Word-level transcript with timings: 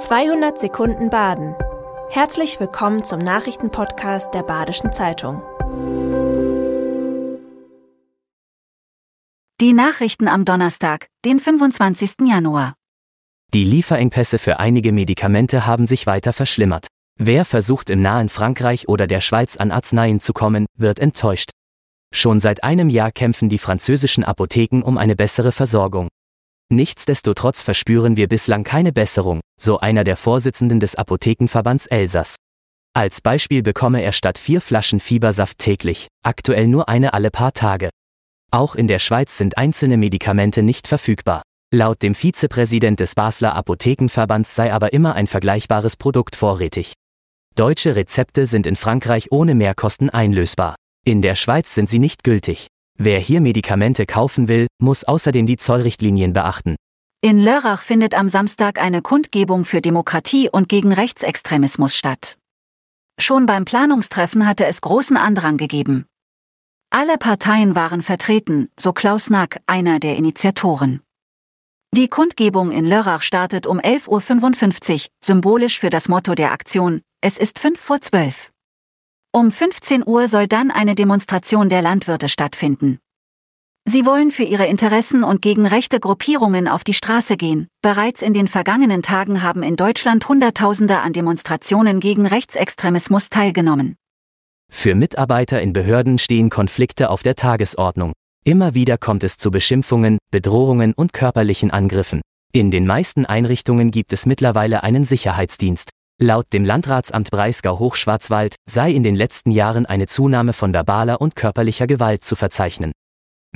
200 0.00 0.58
Sekunden 0.58 1.10
Baden. 1.10 1.54
Herzlich 2.08 2.58
willkommen 2.58 3.04
zum 3.04 3.18
Nachrichtenpodcast 3.18 4.32
der 4.32 4.42
Badischen 4.42 4.94
Zeitung. 4.94 5.42
Die 9.60 9.74
Nachrichten 9.74 10.26
am 10.26 10.46
Donnerstag, 10.46 11.08
den 11.26 11.38
25. 11.38 12.26
Januar. 12.26 12.76
Die 13.52 13.64
Lieferengpässe 13.64 14.38
für 14.38 14.58
einige 14.58 14.92
Medikamente 14.92 15.66
haben 15.66 15.86
sich 15.86 16.06
weiter 16.06 16.32
verschlimmert. 16.32 16.86
Wer 17.18 17.44
versucht 17.44 17.90
im 17.90 18.00
nahen 18.00 18.30
Frankreich 18.30 18.88
oder 18.88 19.06
der 19.06 19.20
Schweiz 19.20 19.58
an 19.58 19.70
Arzneien 19.70 20.18
zu 20.18 20.32
kommen, 20.32 20.64
wird 20.78 20.98
enttäuscht. 20.98 21.50
Schon 22.14 22.40
seit 22.40 22.64
einem 22.64 22.88
Jahr 22.88 23.12
kämpfen 23.12 23.50
die 23.50 23.58
französischen 23.58 24.24
Apotheken 24.24 24.80
um 24.82 24.96
eine 24.96 25.14
bessere 25.14 25.52
Versorgung. 25.52 26.08
Nichtsdestotrotz 26.72 27.62
verspüren 27.62 28.16
wir 28.16 28.28
bislang 28.28 28.62
keine 28.62 28.92
Besserung, 28.92 29.40
so 29.60 29.80
einer 29.80 30.04
der 30.04 30.16
Vorsitzenden 30.16 30.78
des 30.78 30.94
Apothekenverbands 30.94 31.86
Elsass. 31.86 32.36
Als 32.94 33.20
Beispiel 33.20 33.62
bekomme 33.62 34.02
er 34.02 34.12
statt 34.12 34.38
vier 34.38 34.60
Flaschen 34.60 35.00
Fiebersaft 35.00 35.58
täglich, 35.58 36.06
aktuell 36.24 36.68
nur 36.68 36.88
eine 36.88 37.12
alle 37.12 37.30
paar 37.30 37.52
Tage. 37.52 37.90
Auch 38.52 38.76
in 38.76 38.86
der 38.86 39.00
Schweiz 39.00 39.36
sind 39.36 39.58
einzelne 39.58 39.96
Medikamente 39.96 40.62
nicht 40.62 40.86
verfügbar. 40.86 41.42
Laut 41.72 42.02
dem 42.02 42.14
Vizepräsident 42.14 43.00
des 43.00 43.14
Basler 43.14 43.54
Apothekenverbands 43.54 44.54
sei 44.54 44.72
aber 44.72 44.92
immer 44.92 45.14
ein 45.14 45.26
vergleichbares 45.26 45.96
Produkt 45.96 46.34
vorrätig. 46.34 46.94
Deutsche 47.56 47.96
Rezepte 47.96 48.46
sind 48.46 48.66
in 48.66 48.76
Frankreich 48.76 49.32
ohne 49.32 49.56
Mehrkosten 49.56 50.08
einlösbar. 50.08 50.76
In 51.04 51.20
der 51.20 51.34
Schweiz 51.34 51.74
sind 51.74 51.88
sie 51.88 51.98
nicht 51.98 52.24
gültig. 52.24 52.68
Wer 53.02 53.18
hier 53.18 53.40
Medikamente 53.40 54.04
kaufen 54.04 54.46
will, 54.46 54.66
muss 54.78 55.04
außerdem 55.04 55.46
die 55.46 55.56
Zollrichtlinien 55.56 56.34
beachten. 56.34 56.76
In 57.22 57.42
Lörrach 57.42 57.80
findet 57.80 58.14
am 58.14 58.28
Samstag 58.28 58.78
eine 58.78 59.00
Kundgebung 59.00 59.64
für 59.64 59.80
Demokratie 59.80 60.50
und 60.50 60.68
gegen 60.68 60.92
Rechtsextremismus 60.92 61.96
statt. 61.96 62.36
Schon 63.18 63.46
beim 63.46 63.64
Planungstreffen 63.64 64.46
hatte 64.46 64.66
es 64.66 64.82
großen 64.82 65.16
Andrang 65.16 65.56
gegeben. 65.56 66.04
Alle 66.90 67.16
Parteien 67.16 67.74
waren 67.74 68.02
vertreten, 68.02 68.68
so 68.78 68.92
Klaus 68.92 69.30
Nack, 69.30 69.60
einer 69.66 69.98
der 69.98 70.16
Initiatoren. 70.16 71.00
Die 71.96 72.08
Kundgebung 72.08 72.70
in 72.70 72.84
Lörrach 72.84 73.22
startet 73.22 73.66
um 73.66 73.80
11.55 73.80 74.92
Uhr, 74.92 75.00
symbolisch 75.24 75.80
für 75.80 75.88
das 75.88 76.10
Motto 76.10 76.34
der 76.34 76.52
Aktion, 76.52 77.00
es 77.22 77.38
ist 77.38 77.60
fünf 77.60 77.80
vor 77.80 78.02
zwölf. 78.02 78.49
Um 79.32 79.52
15 79.52 80.02
Uhr 80.04 80.26
soll 80.26 80.48
dann 80.48 80.72
eine 80.72 80.96
Demonstration 80.96 81.68
der 81.68 81.82
Landwirte 81.82 82.28
stattfinden. 82.28 82.98
Sie 83.84 84.04
wollen 84.04 84.32
für 84.32 84.42
ihre 84.42 84.66
Interessen 84.66 85.22
und 85.22 85.40
gegen 85.40 85.66
rechte 85.66 86.00
Gruppierungen 86.00 86.66
auf 86.66 86.82
die 86.82 86.94
Straße 86.94 87.36
gehen. 87.36 87.68
Bereits 87.80 88.22
in 88.22 88.34
den 88.34 88.48
vergangenen 88.48 89.02
Tagen 89.02 89.40
haben 89.40 89.62
in 89.62 89.76
Deutschland 89.76 90.28
Hunderttausende 90.28 90.98
an 90.98 91.12
Demonstrationen 91.12 92.00
gegen 92.00 92.26
Rechtsextremismus 92.26 93.30
teilgenommen. 93.30 93.94
Für 94.68 94.96
Mitarbeiter 94.96 95.62
in 95.62 95.72
Behörden 95.72 96.18
stehen 96.18 96.50
Konflikte 96.50 97.08
auf 97.08 97.22
der 97.22 97.36
Tagesordnung. 97.36 98.12
Immer 98.44 98.74
wieder 98.74 98.98
kommt 98.98 99.22
es 99.22 99.36
zu 99.36 99.52
Beschimpfungen, 99.52 100.18
Bedrohungen 100.32 100.92
und 100.92 101.12
körperlichen 101.12 101.70
Angriffen. 101.70 102.20
In 102.52 102.72
den 102.72 102.84
meisten 102.84 103.26
Einrichtungen 103.26 103.92
gibt 103.92 104.12
es 104.12 104.26
mittlerweile 104.26 104.82
einen 104.82 105.04
Sicherheitsdienst. 105.04 105.90
Laut 106.22 106.52
dem 106.52 106.66
Landratsamt 106.66 107.30
Breisgau-Hochschwarzwald 107.30 108.56
sei 108.68 108.90
in 108.90 109.02
den 109.02 109.16
letzten 109.16 109.50
Jahren 109.50 109.86
eine 109.86 110.06
Zunahme 110.06 110.52
von 110.52 110.74
verbaler 110.74 111.18
und 111.18 111.34
körperlicher 111.34 111.86
Gewalt 111.86 112.22
zu 112.24 112.36
verzeichnen. 112.36 112.92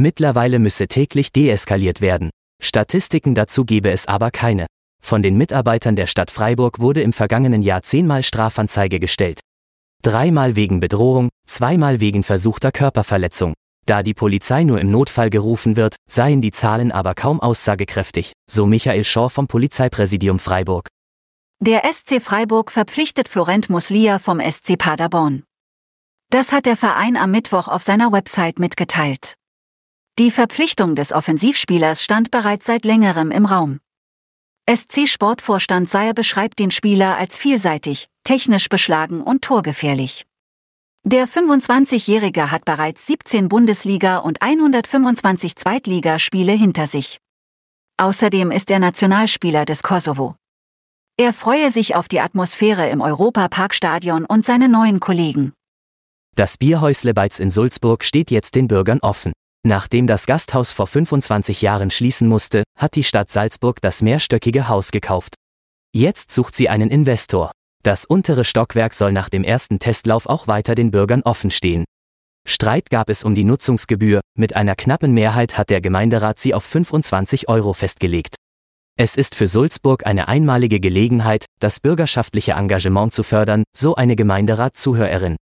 Mittlerweile 0.01 0.59
müsse 0.59 0.89
täglich 0.89 1.31
deeskaliert 1.31 2.01
werden. 2.01 2.31
Statistiken 2.63 3.35
dazu 3.35 3.67
gebe 3.67 3.91
es 3.91 4.07
aber 4.07 4.31
keine. 4.31 4.65
Von 5.03 5.23
den 5.23 5.37
Mitarbeitern 5.37 5.95
der 5.95 6.07
Stadt 6.07 6.31
Freiburg 6.31 6.81
wurde 6.81 7.03
im 7.03 7.13
vergangenen 7.13 7.61
Jahr 7.61 7.83
zehnmal 7.83 8.23
Strafanzeige 8.23 8.99
gestellt. 8.99 9.41
Dreimal 10.03 10.57
wegen 10.57 10.81
Bedrohung, 10.81 11.29
zweimal 11.47 12.01
wegen 12.01 12.23
versuchter 12.23 12.73
Körperverletzung. 12.73 13.53
Da 13.85 14.03
die 14.03 14.15
Polizei 14.15 14.65
nur 14.65 14.81
im 14.81 14.91
Notfall 14.91 15.29
gerufen 15.29 15.77
wird, 15.77 15.97
seien 16.11 16.41
die 16.41 16.51
Zahlen 16.51 16.93
aber 16.93 17.15
kaum 17.15 17.41
aussagekräftig, 17.41 18.33
so 18.51 18.65
Michael 18.65 19.05
Schor 19.05 19.29
vom 19.29 19.49
Polizeipräsidium 19.49 20.39
Freiburg. 20.39 20.89
Der 21.67 21.91
SC 21.91 22.21
Freiburg 22.21 22.71
verpflichtet 22.71 23.27
Florent 23.27 23.71
Muslia 23.71 24.19
vom 24.19 24.39
SC 24.39 24.77
Paderborn. 24.77 25.45
Das 26.29 26.53
hat 26.53 26.67
der 26.67 26.77
Verein 26.77 27.17
am 27.17 27.31
Mittwoch 27.31 27.69
auf 27.69 27.83
seiner 27.83 28.13
Website 28.13 28.59
mitgeteilt. 28.59 29.33
Die 30.19 30.31
Verpflichtung 30.31 30.95
des 30.95 31.11
Offensivspielers 31.11 32.05
stand 32.05 32.31
bereits 32.31 32.67
seit 32.67 32.85
längerem 32.85 33.31
im 33.31 33.47
Raum. 33.47 33.81
SC-Sportvorstand 34.71 35.89
Seyer 35.89 36.13
beschreibt 36.13 36.59
den 36.59 36.71
Spieler 36.71 37.17
als 37.17 37.39
vielseitig, 37.39 38.09
technisch 38.25 38.69
beschlagen 38.69 39.23
und 39.23 39.41
torgefährlich. 39.41 40.27
Der 41.03 41.27
25-Jährige 41.27 42.51
hat 42.51 42.67
bereits 42.67 43.07
17 43.07 43.49
Bundesliga- 43.49 44.19
und 44.19 44.43
125 44.43 45.57
Zweitligaspiele 45.57 46.53
hinter 46.53 46.87
sich. 46.87 47.21
Außerdem 47.97 48.51
ist 48.51 48.71
er 48.71 48.81
Nationalspieler 48.81 49.65
des 49.65 49.83
Kosovo. 49.83 50.37
Er 51.17 51.33
freue 51.33 51.71
sich 51.71 51.95
auf 51.95 52.09
die 52.09 52.19
Atmosphäre 52.19 52.89
im 52.89 53.01
Europa-Parkstadion 53.01 54.25
und 54.25 54.45
seine 54.45 54.69
neuen 54.69 54.99
Kollegen. 54.99 55.53
Das 56.35 56.59
Bierhäusle 56.59 57.15
Beiz 57.15 57.39
in 57.39 57.53
Sulzburg 57.53 58.03
steht 58.03 58.33
jetzt 58.33 58.57
den 58.57 58.67
Bürgern 58.67 58.99
offen. 58.99 59.33
Nachdem 59.65 60.09
das 60.09 60.27
Gasthaus 60.27 60.73
vor 60.73 60.89
25 60.89 61.63
Jahren 61.63 61.91
schließen 61.91 62.27
musste, 62.27 62.65
hat 62.77 62.97
die 62.97 63.05
Stadt 63.05 63.31
Salzburg 63.31 63.81
das 63.81 64.03
mehrstöckige 64.03 64.67
Haus 64.67 64.91
gekauft. 64.91 65.37
Jetzt 65.95 66.33
sucht 66.33 66.57
sie 66.57 66.69
einen 66.69 66.91
Investor. 66.91 67.53
Das 67.85 68.05
untere 68.05 68.43
Stockwerk 68.43 68.93
soll 68.93 69.13
nach 69.13 69.29
dem 69.29 69.45
ersten 69.45 69.79
Testlauf 69.79 70.27
auch 70.27 70.49
weiter 70.49 70.75
den 70.75 70.91
Bürgern 70.91 71.23
offen 71.23 71.53
stehen. 71.53 71.85
Streit 72.45 72.91
gab 72.91 73.09
es 73.09 73.23
um 73.23 73.37
die 73.37 73.45
Nutzungsgebühr, 73.45 74.21
mit 74.37 74.57
einer 74.57 74.75
knappen 74.75 75.15
Mehrheit 75.15 75.57
hat 75.57 75.71
der 75.71 75.81
Gemeinderat 75.81 76.41
sie 76.41 76.55
auf 76.55 76.65
25 76.65 77.49
Euro 77.49 77.73
festgelegt. 77.73 78.35
Es 78.97 79.17
ist 79.17 79.35
für 79.35 79.49
Sulzburg 79.49 80.07
eine 80.07 80.29
einmalige 80.29 80.79
Gelegenheit, 80.79 81.47
das 81.59 81.81
bürgerschaftliche 81.81 82.53
Engagement 82.53 83.13
zu 83.13 83.25
fördern, 83.25 83.65
so 83.77 83.97
eine 83.97 84.15
Gemeinderat-Zuhörerin. 84.15 85.35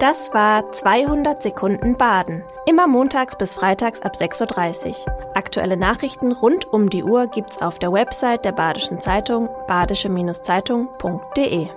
Das 0.00 0.34
war 0.34 0.70
200 0.70 1.42
Sekunden 1.42 1.96
Baden. 1.96 2.42
Immer 2.66 2.86
montags 2.86 3.38
bis 3.38 3.54
freitags 3.54 4.02
ab 4.02 4.16
6.30 4.16 4.88
Uhr. 4.88 4.96
Aktuelle 5.34 5.78
Nachrichten 5.78 6.32
rund 6.32 6.66
um 6.66 6.90
die 6.90 7.04
Uhr 7.04 7.28
gibt's 7.28 7.62
auf 7.62 7.78
der 7.78 7.90
Website 7.90 8.44
der 8.44 8.52
Badischen 8.52 9.00
Zeitung 9.00 9.48
badische-zeitung.de. 9.66 11.68